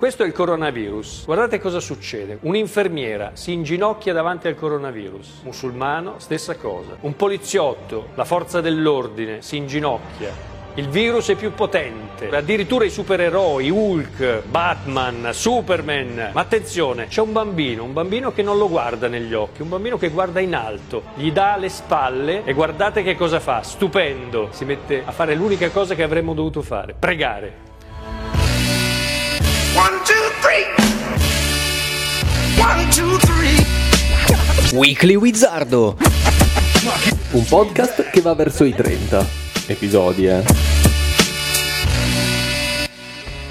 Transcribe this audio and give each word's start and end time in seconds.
Questo 0.00 0.22
è 0.22 0.26
il 0.26 0.32
coronavirus. 0.32 1.26
Guardate 1.26 1.60
cosa 1.60 1.78
succede. 1.78 2.38
Un'infermiera 2.40 3.32
si 3.34 3.52
inginocchia 3.52 4.14
davanti 4.14 4.48
al 4.48 4.54
coronavirus. 4.54 5.42
Musulmano, 5.42 6.14
stessa 6.16 6.56
cosa. 6.56 6.96
Un 7.00 7.16
poliziotto, 7.16 8.06
la 8.14 8.24
forza 8.24 8.62
dell'ordine, 8.62 9.42
si 9.42 9.58
inginocchia. 9.58 10.32
Il 10.76 10.88
virus 10.88 11.28
è 11.28 11.34
più 11.34 11.52
potente, 11.52 12.30
addirittura 12.30 12.86
i 12.86 12.90
supereroi, 12.90 13.68
Hulk, 13.68 14.44
Batman, 14.46 15.28
Superman. 15.34 16.30
Ma 16.32 16.40
attenzione, 16.40 17.08
c'è 17.08 17.20
un 17.20 17.32
bambino, 17.32 17.84
un 17.84 17.92
bambino 17.92 18.32
che 18.32 18.40
non 18.40 18.56
lo 18.56 18.70
guarda 18.70 19.06
negli 19.06 19.34
occhi, 19.34 19.60
un 19.60 19.68
bambino 19.68 19.98
che 19.98 20.08
guarda 20.08 20.40
in 20.40 20.54
alto, 20.54 21.02
gli 21.16 21.30
dà 21.30 21.58
le 21.58 21.68
spalle 21.68 22.44
e 22.44 22.54
guardate 22.54 23.02
che 23.02 23.16
cosa 23.16 23.38
fa, 23.38 23.62
stupendo. 23.62 24.48
Si 24.52 24.64
mette 24.64 25.02
a 25.04 25.10
fare 25.10 25.34
l'unica 25.34 25.68
cosa 25.68 25.94
che 25.94 26.02
avremmo 26.02 26.32
dovuto 26.32 26.62
fare, 26.62 26.94
pregare. 26.98 27.68
Weekly 34.72 35.14
Wizardo. 35.16 35.96
Un 37.32 37.44
podcast 37.46 38.10
che 38.10 38.20
va 38.20 38.34
verso 38.34 38.64
i 38.64 38.74
30 38.74 39.26
episodi, 39.66 40.26
eh. 40.26 40.69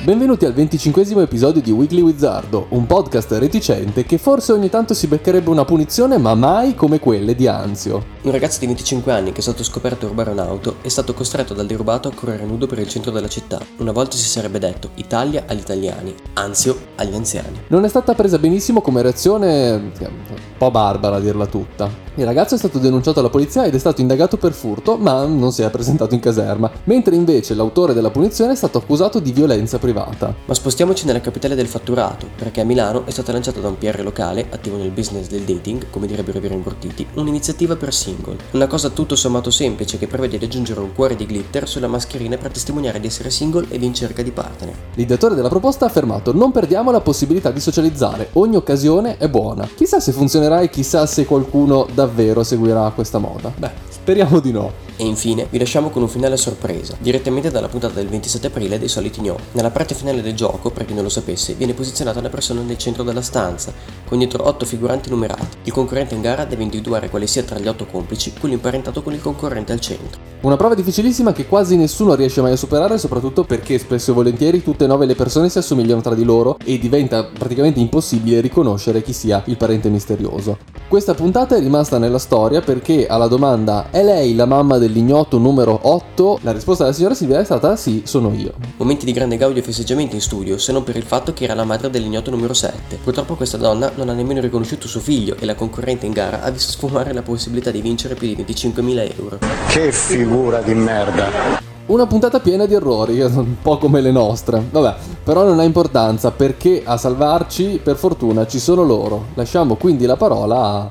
Benvenuti 0.02 0.46
al 0.46 0.54
25 0.54 1.24
episodio 1.24 1.62
di 1.62 1.72
Weekly 1.72 2.00
Wizardo, 2.00 2.68
un 2.70 2.86
podcast 2.86 3.34
reticente 3.34 4.06
che 4.06 4.18
forse 4.18 4.54
ogni 4.54 4.70
tanto 4.70 4.94
si 4.94 5.08
beccherebbe 5.08 5.50
una 5.50 5.66
punizione, 5.66 6.18
ma 6.18 6.36
mai 6.36 6.74
come 6.74 7.00
quelle 7.00 7.36
di 7.36 7.48
Anzio. 7.48 8.06
Un 8.22 8.32
ragazzo 8.32 8.62
di 8.62 8.68
25 8.68 9.12
anni 9.12 9.34
che 9.34 9.40
è 9.40 9.42
stato 9.42 9.62
scoperto 9.62 10.06
a 10.06 10.10
rubare 10.10 10.32
un'auto 10.32 10.78
è 10.82 10.88
stato 10.88 11.14
costretto 11.14 11.54
dal 11.54 11.66
derubato 11.66 12.08
a 12.08 12.14
correre 12.14 12.46
nudo 12.46 12.66
per 12.66 12.80
il 12.80 12.88
centro 12.88 13.12
della 13.12 13.28
città. 13.28 13.60
Una 13.80 13.92
volta 13.92 14.16
si 14.16 14.30
sarebbe 14.30 14.58
detto 14.58 14.92
Italia 14.96 15.44
agli 15.46 15.60
italiani, 15.60 16.16
Anzio 16.34 16.78
agli 16.96 17.14
anziani. 17.14 17.60
Non 17.68 17.84
è 17.84 17.90
stata 17.90 18.16
presa 18.16 18.40
benissimo 18.40 18.80
come 18.80 19.02
reazione, 19.02 19.74
un 19.74 20.22
po' 20.58 20.72
barbara 20.72 21.18
a 21.18 21.20
dirla 21.20 21.46
tutta. 21.46 22.08
Il 22.20 22.26
ragazzo 22.26 22.56
è 22.56 22.58
stato 22.58 22.80
denunciato 22.80 23.22
alla 23.22 23.30
polizia 23.30 23.64
ed 23.64 23.74
è 23.74 23.78
stato 23.78 24.02
indagato 24.02 24.36
per 24.36 24.52
furto, 24.52 24.98
ma 24.98 25.24
non 25.24 25.54
si 25.54 25.62
è 25.62 25.70
presentato 25.70 26.16
in 26.16 26.20
caserma, 26.20 26.70
mentre 26.84 27.16
invece 27.16 27.54
l'autore 27.54 27.94
della 27.94 28.10
punizione 28.10 28.52
è 28.52 28.56
stato 28.58 28.78
accusato 28.78 29.20
di 29.20 29.32
violenza 29.32 29.80
privata. 29.80 30.36
Ma 30.44 30.54
spostiamoci 30.54 31.06
nella 31.06 31.22
capitale 31.22 31.56
del 31.56 31.68
fatturato, 31.68 32.28
perché 32.36 32.60
a 32.60 32.66
Milano 32.66 33.06
è 33.06 33.12
stata 33.12 33.32
lanciata 33.32 33.62
da 33.62 33.70
un 33.70 33.78
PR 33.78 34.02
locale, 34.04 34.48
attivo 34.50 34.76
nel 34.76 34.90
business 34.90 35.30
del 35.30 35.44
dating, 35.44 35.86
come 35.90 36.08
direbbero 36.08 36.40
i 36.40 36.42
veri 36.42 36.56
imbortiti, 36.56 37.08
un'iniziativa 37.14 37.78
per 37.78 37.94
single. 37.94 38.36
Una 38.52 38.68
cosa 38.68 38.90
tutto 38.90 39.16
sommato 39.16 39.50
semplice 39.50 39.98
che 39.98 40.08
prevede 40.08 40.38
di 40.38 40.44
aggiungere 40.44 40.82
un 40.82 40.92
cuore 40.94 41.16
di 41.16 41.26
glitter 41.26 41.70
sulla 41.70 41.88
mascherina 41.88 42.36
per 42.36 42.52
testimoniare 42.52 43.00
di 43.00 43.08
essere 43.08 43.30
single 43.30 43.68
ed 43.70 43.82
in 43.82 43.94
cerca 43.94 44.24
di 44.24 44.32
partner. 44.32 44.76
L'ideatore 44.96 45.36
della 45.36 45.48
proposta 45.48 45.86
ha 45.86 45.88
affermato 45.88 46.34
non 46.34 46.52
perdiamo 46.52 46.92
la 46.92 47.00
possibilità 47.00 47.50
di 47.52 47.62
socializzare, 47.62 48.32
ogni 48.34 48.58
occasione 48.58 49.16
è 49.16 49.30
buona. 49.30 49.70
Chissà 49.74 50.02
se 50.02 50.12
funzionerà 50.12 50.60
e 50.60 50.70
chissà 50.70 51.06
se 51.06 51.24
qualcuno 51.24 51.88
davvero 51.94 52.08
davvero 52.10 52.44
seguirà 52.44 52.92
questa 52.94 53.20
moda? 53.20 53.52
Beh, 53.56 53.72
speriamo 53.88 54.40
di 54.40 54.52
no. 54.52 54.89
E 55.02 55.06
infine 55.06 55.48
vi 55.50 55.58
lasciamo 55.58 55.92
con 55.92 56.02
un 56.02 56.10
finale 56.10 56.34
a 56.34 56.38
sorpresa, 56.38 56.94
direttamente 57.00 57.50
dalla 57.50 57.70
puntata 57.70 57.94
del 57.94 58.10
27 58.10 58.48
aprile 58.48 58.78
dei 58.78 58.90
soliti 58.90 59.22
gno. 59.22 59.38
Nella 59.54 59.72
parte 59.72 59.96
finale 59.96 60.22
del 60.22 60.36
gioco, 60.36 60.72
per 60.72 60.84
chi 60.84 60.94
non 60.94 61.04
lo 61.04 61.10
sapesse, 61.10 61.54
viene 61.54 61.74
posizionata 61.74 62.20
una 62.20 62.28
persona 62.28 62.60
nel 62.60 62.78
centro 62.78 63.04
della 63.04 63.22
stanza, 63.22 63.72
con 64.06 64.18
dietro 64.18 64.46
8 64.46 64.66
figuranti 64.66 65.10
numerati. 65.10 65.56
Il 65.64 65.72
concorrente 65.72 66.16
in 66.16 66.22
gara 66.22 66.44
deve 66.44 66.64
individuare 66.64 67.10
quale 67.10 67.28
sia 67.28 67.44
tra 67.44 67.58
gli 67.60 67.70
8 67.70 67.86
complici 67.86 68.34
quello 68.38 68.56
imparentato 68.56 69.02
con 69.02 69.14
il 69.14 69.22
concorrente 69.22 69.72
al 69.72 69.80
centro. 69.80 70.20
Una 70.42 70.58
prova 70.58 70.76
difficilissima 70.76 71.32
che 71.32 71.48
quasi 71.48 71.78
nessuno 71.78 72.14
riesce 72.16 72.42
mai 72.42 72.52
a 72.52 72.58
superare, 72.58 72.98
soprattutto 72.98 73.46
perché 73.46 73.78
spesso 73.78 74.12
e 74.12 74.14
volentieri 74.14 74.62
tutte 74.62 74.84
e 74.84 74.88
nove 74.88 75.06
le 75.06 75.16
persone 75.16 75.48
si 75.48 75.60
assomigliano 75.60 76.02
tra 76.02 76.14
di 76.14 76.26
loro 76.26 76.58
e 76.66 76.78
diventa 76.78 77.24
praticamente 77.24 77.80
impossibile 77.80 78.42
riconoscere 78.42 79.02
chi 79.02 79.14
sia 79.14 79.44
il 79.46 79.56
parente 79.56 79.88
misterioso. 79.88 80.58
Questa 80.90 81.14
puntata 81.14 81.56
è 81.56 81.60
rimasta 81.60 82.00
nella 82.00 82.18
storia 82.18 82.62
perché 82.62 83.06
alla 83.06 83.28
domanda 83.28 83.92
è 83.92 84.04
lei 84.04 84.34
la 84.34 84.46
mamma 84.46 84.78
del 84.78 84.89
dell'ignoto 84.90 85.38
numero 85.38 85.80
8, 85.84 86.40
la 86.42 86.52
risposta 86.52 86.84
della 86.84 86.96
signora 86.96 87.14
Silvia 87.14 87.40
è 87.40 87.46
stata 87.46 87.76
sì, 87.76 88.02
sono 88.06 88.34
io. 88.34 88.54
Momenti 88.78 89.06
di 89.06 89.14
grande 89.14 89.38
gaudio 89.38 89.62
e 89.62 89.64
festeggiamento 89.66 90.16
in 90.16 90.22
studio, 90.22 90.58
se 90.58 90.72
non 90.72 90.84
per 90.84 90.96
il 90.96 91.04
fatto 91.04 91.32
che 91.32 91.44
era 91.44 91.54
la 91.54 91.64
madre 91.64 91.90
dell'ignoto 91.92 92.32
numero 92.32 92.54
7. 92.54 92.98
Purtroppo 93.04 93.36
questa 93.36 93.58
donna 93.58 93.92
non 93.96 94.10
ha 94.10 94.14
nemmeno 94.14 94.42
riconosciuto 94.42 94.88
suo 94.88 95.00
figlio 95.00 95.36
e 95.40 95.46
la 95.46 95.54
concorrente 95.54 96.08
in 96.08 96.12
gara 96.12 96.42
ha 96.42 96.50
visto 96.50 96.72
sfumare 96.72 97.14
la 97.14 97.22
possibilità 97.22 97.70
di 97.70 97.82
vincere 97.82 98.16
più 98.16 98.28
di 98.28 98.44
25.000 98.44 99.14
euro. 99.18 99.38
Che 99.70 99.92
figura 99.92 100.62
di 100.62 100.74
merda! 100.74 101.68
Una 101.86 102.06
puntata 102.08 102.40
piena 102.40 102.66
di 102.66 102.74
errori, 102.74 103.22
un 103.22 103.56
po' 103.62 103.78
come 103.78 104.02
le 104.02 104.12
nostre. 104.12 104.64
Vabbè, 104.72 104.96
però 105.24 105.44
non 105.44 105.60
ha 105.60 105.64
importanza 105.64 106.32
perché 106.32 106.82
a 106.84 106.98
salvarci, 106.98 107.80
per 107.84 107.96
fortuna, 107.96 108.48
ci 108.48 108.60
sono 108.60 108.84
loro. 108.84 109.28
Lasciamo 109.36 109.76
quindi 109.76 110.06
la 110.06 110.18
parola 110.18 110.64
a 110.64 110.90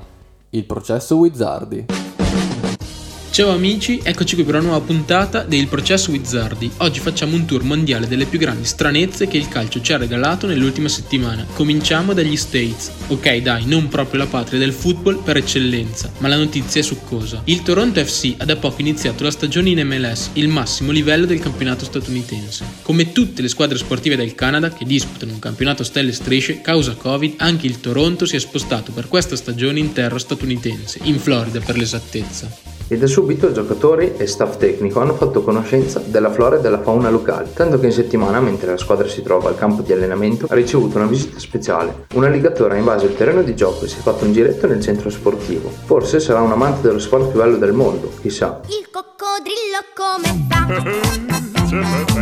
Il 0.51 0.65
processo 0.65 1.17
Wizardi. 1.17 1.87
Ciao 3.39 3.51
amici, 3.51 4.01
eccoci 4.03 4.35
qui 4.35 4.43
per 4.43 4.57
una 4.57 4.65
nuova 4.65 4.85
puntata 4.85 5.45
del 5.45 5.69
Processo 5.69 6.11
Wizardi. 6.11 6.73
Oggi 6.79 6.99
facciamo 6.99 7.37
un 7.37 7.45
tour 7.45 7.63
mondiale 7.63 8.09
delle 8.09 8.25
più 8.25 8.37
grandi 8.37 8.65
stranezze 8.65 9.29
che 9.29 9.37
il 9.37 9.47
calcio 9.47 9.81
ci 9.81 9.93
ha 9.93 9.97
regalato 9.97 10.49
nell'ultima 10.49 10.89
settimana. 10.89 11.47
Cominciamo 11.55 12.15
dagli 12.15 12.37
States. 12.37 12.91
Ok 13.07 13.37
dai, 13.37 13.65
non 13.65 13.87
proprio 13.87 14.19
la 14.19 14.27
patria 14.27 14.59
del 14.59 14.73
football 14.73 15.23
per 15.23 15.37
eccellenza, 15.37 16.11
ma 16.19 16.27
la 16.27 16.37
notizia 16.37 16.81
è 16.81 16.83
succosa. 16.83 17.41
Il 17.45 17.63
Toronto 17.63 18.05
FC 18.05 18.35
ha 18.39 18.45
da 18.45 18.57
poco 18.57 18.81
iniziato 18.81 19.23
la 19.23 19.31
stagione 19.31 19.71
in 19.71 19.87
MLS, 19.87 20.31
il 20.33 20.49
massimo 20.49 20.91
livello 20.91 21.25
del 21.25 21.39
campionato 21.39 21.85
statunitense. 21.85 22.65
Come 22.83 23.13
tutte 23.13 23.41
le 23.41 23.49
squadre 23.49 23.79
sportive 23.79 24.17
del 24.17 24.35
Canada 24.35 24.71
che 24.71 24.85
disputano 24.85 25.35
un 25.35 25.39
campionato 25.39 25.85
stelle 25.85 26.11
strisce, 26.11 26.61
causa 26.61 26.97
Covid, 26.97 27.35
anche 27.37 27.69
il 27.69 27.79
Toronto 27.79 28.27
si 28.27 28.35
è 28.35 28.41
spostato 28.41 28.91
per 28.91 29.07
questa 29.07 29.37
stagione 29.37 29.79
in 29.79 29.93
terra 29.93 30.19
statunitense, 30.19 30.99
in 31.03 31.21
Florida 31.21 31.61
per 31.61 31.77
l'esattezza 31.77 32.78
e 32.89 32.97
da 32.97 33.07
subito 33.07 33.53
giocatori 33.53 34.15
e 34.17 34.27
staff 34.27 34.57
tecnico 34.57 35.01
hanno 35.01 35.15
fatto 35.15 35.43
conoscenza 35.43 36.03
della 36.05 36.31
flora 36.31 36.57
e 36.57 36.61
della 36.61 36.81
fauna 36.81 37.11
locale, 37.11 37.53
tanto 37.53 37.79
che 37.79 37.87
in 37.87 37.93
settimana, 37.93 38.41
mentre 38.41 38.71
la 38.71 38.77
squadra 38.77 39.07
si 39.07 39.23
trova 39.23 39.49
al 39.49 39.57
campo 39.57 39.83
di 39.83 39.93
allenamento, 39.93 40.47
ha 40.49 40.55
ricevuto 40.55 40.97
una 40.97 41.07
visita 41.07 41.39
speciale. 41.39 42.07
Un 42.15 42.25
alligatore 42.25 42.75
ha 42.75 42.79
invaso 42.79 43.07
il 43.07 43.15
terreno 43.15 43.43
di 43.43 43.55
gioco 43.55 43.85
e 43.85 43.89
si 43.89 43.99
è 43.99 44.01
fatto 44.01 44.25
un 44.25 44.33
giretto 44.33 44.67
nel 44.67 44.83
centro 44.83 45.11
sportivo. 45.11 45.71
Forse 45.85 46.19
sarà 46.21 46.41
un 46.41 46.53
amante 46.53 46.83
dello 46.83 46.99
sport 46.99 47.31
più 47.31 47.39
bello 47.39 47.57
del 47.57 47.73
mondo, 47.73 48.11
chissà. 48.21 48.61
Il 48.67 48.89
coccodrillo 48.91 49.85
come 49.95 50.47
sta? 50.47 52.17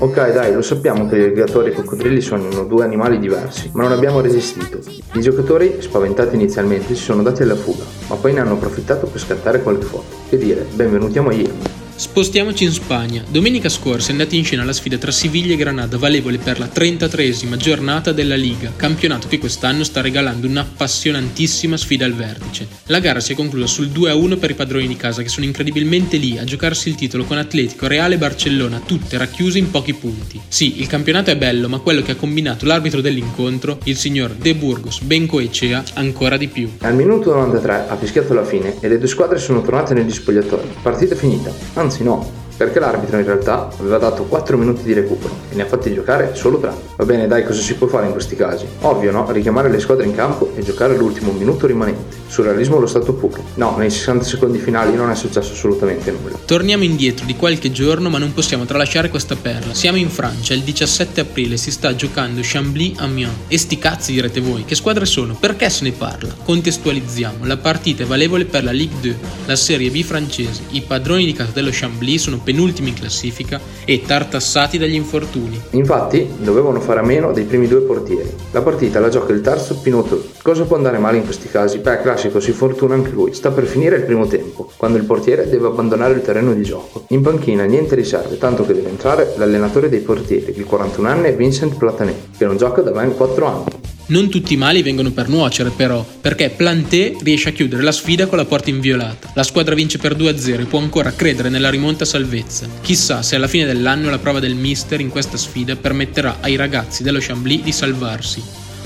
Ok 0.00 0.32
dai, 0.32 0.52
lo 0.54 0.62
sappiamo 0.62 1.08
che 1.08 1.18
gli 1.18 1.22
alligatori 1.24 1.70
e 1.70 1.72
i 1.72 1.74
coccodrilli 1.74 2.20
sono 2.20 2.62
due 2.62 2.84
animali 2.84 3.18
diversi, 3.18 3.68
ma 3.74 3.82
non 3.82 3.90
abbiamo 3.90 4.20
resistito. 4.20 4.78
I 5.14 5.20
giocatori, 5.20 5.78
spaventati 5.80 6.36
inizialmente, 6.36 6.94
si 6.94 7.02
sono 7.02 7.20
dati 7.20 7.42
alla 7.42 7.56
fuga, 7.56 7.82
ma 8.06 8.14
poi 8.14 8.32
ne 8.32 8.38
hanno 8.38 8.52
approfittato 8.52 9.08
per 9.08 9.20
scattare 9.20 9.60
qualche 9.60 9.86
foto 9.86 10.14
e 10.28 10.38
dire 10.38 10.64
benvenuti 10.72 11.18
a 11.18 11.22
Miami. 11.22 11.77
Spostiamoci 11.98 12.62
in 12.62 12.70
Spagna. 12.70 13.24
Domenica 13.28 13.68
scorsa 13.68 14.10
è 14.10 14.12
andata 14.12 14.36
in 14.36 14.44
scena 14.44 14.62
la 14.62 14.72
sfida 14.72 14.98
tra 14.98 15.10
Siviglia 15.10 15.54
e 15.54 15.56
Granada, 15.56 15.98
valevole 15.98 16.38
per 16.38 16.60
la 16.60 16.70
33esima 16.72 17.56
giornata 17.56 18.12
della 18.12 18.36
Liga, 18.36 18.72
campionato 18.76 19.26
che 19.26 19.38
quest'anno 19.38 19.82
sta 19.82 20.00
regalando 20.00 20.46
un'appassionantissima 20.46 21.76
sfida 21.76 22.04
al 22.04 22.14
vertice. 22.14 22.68
La 22.86 23.00
gara 23.00 23.18
si 23.18 23.32
è 23.32 23.34
conclusa 23.34 23.66
sul 23.66 23.88
2-1 23.88 24.38
per 24.38 24.50
i 24.50 24.54
padroni 24.54 24.86
di 24.86 24.94
casa 24.94 25.22
che 25.22 25.28
sono 25.28 25.44
incredibilmente 25.46 26.18
lì 26.18 26.38
a 26.38 26.44
giocarsi 26.44 26.88
il 26.88 26.94
titolo 26.94 27.24
con 27.24 27.36
Atletico, 27.36 27.88
Reale 27.88 28.14
e 28.14 28.18
Barcellona, 28.18 28.80
tutte 28.86 29.18
racchiuse 29.18 29.58
in 29.58 29.72
pochi 29.72 29.94
punti. 29.94 30.40
Sì, 30.46 30.80
il 30.80 30.86
campionato 30.86 31.32
è 31.32 31.36
bello, 31.36 31.68
ma 31.68 31.80
quello 31.80 32.02
che 32.02 32.12
ha 32.12 32.16
combinato 32.16 32.64
l'arbitro 32.64 33.00
dell'incontro, 33.00 33.80
il 33.84 33.96
signor 33.96 34.34
De 34.34 34.54
Burgos 34.54 35.00
Bencoechea, 35.00 35.82
ancora 35.94 36.36
di 36.36 36.46
più. 36.46 36.74
Al 36.78 36.94
minuto 36.94 37.34
93 37.34 37.86
ha 37.88 37.96
fischiato 37.96 38.34
la 38.34 38.44
fine 38.44 38.76
e 38.78 38.86
le 38.86 38.98
due 38.98 39.08
squadre 39.08 39.40
sono 39.40 39.62
tornate 39.62 39.94
negli 39.94 40.12
spogliatoi. 40.12 40.60
Partita 40.80 41.16
finita. 41.16 41.52
Anzi 41.88 42.04
no, 42.04 42.22
perché 42.58 42.80
l'arbitro 42.80 43.18
in 43.18 43.24
realtà 43.24 43.70
aveva 43.78 43.98
dato 43.98 44.24
4 44.24 44.58
minuti 44.58 44.82
di 44.82 44.92
recupero 44.92 45.32
e 45.48 45.54
ne 45.54 45.62
ha 45.62 45.66
fatti 45.66 45.94
giocare 45.94 46.34
solo 46.34 46.58
3. 46.58 46.70
Va 46.96 47.04
bene, 47.04 47.28
dai, 47.28 47.44
cosa 47.44 47.62
si 47.62 47.74
può 47.74 47.86
fare 47.86 48.06
in 48.06 48.12
questi 48.12 48.34
casi? 48.34 48.66
Ovvio, 48.80 49.12
no? 49.12 49.30
Richiamare 49.30 49.70
le 49.70 49.78
squadre 49.78 50.04
in 50.04 50.14
campo 50.14 50.52
e 50.56 50.62
giocare 50.64 50.96
l'ultimo 50.96 51.30
minuto 51.30 51.68
rimanente. 51.68 52.16
Surrealismo 52.26 52.76
allo 52.76 52.88
stato 52.88 53.14
puro. 53.14 53.42
No, 53.54 53.76
nei 53.78 53.90
60 53.90 54.24
secondi 54.24 54.58
finali 54.58 54.96
non 54.96 55.08
è 55.08 55.14
successo 55.14 55.52
assolutamente 55.52 56.10
nulla. 56.10 56.36
Torniamo 56.44 56.82
indietro 56.82 57.24
di 57.24 57.36
qualche 57.36 57.70
giorno, 57.70 58.10
ma 58.10 58.18
non 58.18 58.34
possiamo 58.34 58.64
tralasciare 58.64 59.08
questa 59.08 59.36
perla. 59.36 59.72
Siamo 59.72 59.96
in 59.96 60.10
Francia, 60.10 60.52
il 60.52 60.62
17 60.62 61.20
aprile 61.20 61.56
si 61.56 61.70
sta 61.70 61.94
giocando 61.94 62.40
Chambly-Amiens. 62.42 63.32
E 63.46 63.56
sti 63.56 63.78
cazzi 63.78 64.12
direte 64.12 64.40
voi, 64.40 64.64
che 64.64 64.74
squadre 64.74 65.06
sono? 65.06 65.36
Perché 65.38 65.70
se 65.70 65.84
ne 65.84 65.92
parla? 65.92 66.34
Contestualizziamo, 66.44 67.46
la 67.46 67.56
partita 67.56 68.02
è 68.02 68.06
valevole 68.06 68.44
per 68.46 68.64
la 68.64 68.72
Ligue 68.72 68.98
2, 69.00 69.16
la 69.46 69.56
Serie 69.56 69.90
B 69.90 70.02
francese. 70.02 70.62
I 70.70 70.82
padroni 70.82 71.24
di 71.24 71.32
casa 71.32 71.52
dello 71.52 71.70
Chambly 71.70 72.18
sono 72.18 72.38
penultimi 72.48 72.88
in 72.88 72.94
classifica 72.94 73.60
e 73.84 74.00
tartassati 74.00 74.78
dagli 74.78 74.94
infortuni. 74.94 75.60
Infatti, 75.72 76.26
dovevano 76.38 76.80
fare 76.80 77.00
a 77.00 77.02
meno 77.02 77.30
dei 77.30 77.44
primi 77.44 77.68
due 77.68 77.82
portieri. 77.82 78.32
La 78.52 78.62
partita 78.62 79.00
la 79.00 79.10
gioca 79.10 79.34
il 79.34 79.42
terzo 79.42 79.76
Pinotto. 79.80 80.24
Cosa 80.40 80.64
può 80.64 80.76
andare 80.76 80.96
male 80.96 81.18
in 81.18 81.24
questi 81.24 81.48
casi? 81.48 81.80
Beh, 81.80 82.00
classico, 82.00 82.40
si 82.40 82.52
fortuna 82.52 82.94
anche 82.94 83.10
lui. 83.10 83.34
Sta 83.34 83.50
per 83.50 83.66
finire 83.66 83.96
il 83.96 84.04
primo 84.04 84.26
tempo, 84.26 84.70
quando 84.78 84.96
il 84.96 85.04
portiere 85.04 85.46
deve 85.46 85.66
abbandonare 85.66 86.14
il 86.14 86.22
terreno 86.22 86.54
di 86.54 86.62
gioco. 86.62 87.04
In 87.08 87.20
panchina 87.20 87.64
niente 87.64 87.94
riserve, 87.94 88.38
tanto 88.38 88.64
che 88.64 88.72
deve 88.72 88.88
entrare 88.88 89.34
l'allenatore 89.36 89.90
dei 89.90 90.00
portieri, 90.00 90.54
il 90.56 90.66
41enne 90.66 91.36
Vincent 91.36 91.76
Platanet, 91.76 92.38
che 92.38 92.46
non 92.46 92.56
gioca 92.56 92.80
da 92.80 92.92
ben 92.92 93.14
4 93.14 93.46
anni. 93.46 93.96
Non 94.10 94.30
tutti 94.30 94.54
i 94.54 94.56
mali 94.56 94.82
vengono 94.82 95.10
per 95.10 95.28
nuocere 95.28 95.68
però, 95.68 96.02
perché 96.02 96.48
Planté 96.48 97.14
riesce 97.20 97.50
a 97.50 97.52
chiudere 97.52 97.82
la 97.82 97.92
sfida 97.92 98.26
con 98.26 98.38
la 98.38 98.46
porta 98.46 98.70
inviolata. 98.70 99.30
La 99.34 99.42
squadra 99.42 99.74
vince 99.74 99.98
per 99.98 100.16
2-0 100.16 100.60
e 100.60 100.64
può 100.64 100.78
ancora 100.78 101.12
credere 101.12 101.50
nella 101.50 101.68
rimonta 101.68 102.06
salvezza. 102.06 102.66
Chissà 102.80 103.20
se 103.20 103.36
alla 103.36 103.48
fine 103.48 103.66
dell'anno 103.66 104.08
la 104.08 104.18
prova 104.18 104.40
del 104.40 104.54
mister 104.54 105.00
in 105.00 105.10
questa 105.10 105.36
sfida 105.36 105.76
permetterà 105.76 106.38
ai 106.40 106.56
ragazzi 106.56 107.02
dello 107.02 107.18
Chambly 107.20 107.60
di 107.60 107.72
salvarsi. 107.72 108.42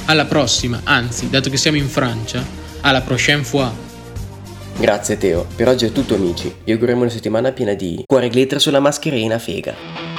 Alla 0.07 0.25
prossima, 0.25 0.81
anzi, 0.83 1.31
dato 1.31 1.51
che 1.51 1.57
siamo 1.57 1.77
in 1.77 1.87
Francia, 1.87 2.45
alla 2.81 3.03
prochaine 3.03 3.45
fois. 3.45 3.71
Grazie 4.77 5.19
Teo, 5.19 5.47
per 5.55 5.69
oggi 5.69 5.85
è 5.85 5.93
tutto 5.93 6.17
amici, 6.17 6.53
vi 6.65 6.73
auguriamo 6.73 7.03
una 7.03 7.11
settimana 7.11 7.53
piena 7.53 7.75
di 7.75 8.03
cuore 8.07 8.29
glitter 8.29 8.61
sulla 8.61 8.81
mascherina 8.81 9.39
fega. 9.39 10.12